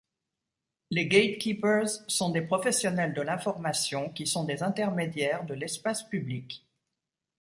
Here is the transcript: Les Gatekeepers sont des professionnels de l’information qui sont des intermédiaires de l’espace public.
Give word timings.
Les 0.89 1.05
Gatekeepers 1.07 2.05
sont 2.09 2.31
des 2.31 2.41
professionnels 2.41 3.13
de 3.13 3.21
l’information 3.21 4.09
qui 4.09 4.25
sont 4.25 4.45
des 4.45 4.63
intermédiaires 4.63 5.45
de 5.45 5.53
l’espace 5.53 6.01
public. 6.01 6.67